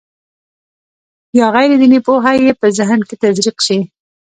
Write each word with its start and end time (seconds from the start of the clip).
یا 1.37 1.47
غیر 1.55 1.71
دیني 1.81 1.99
پوهه 2.05 2.33
یې 2.45 2.51
په 2.59 2.67
ذهن 2.77 2.99
کې 3.07 3.15
تزریق 3.23 3.57
شي. 3.65 3.79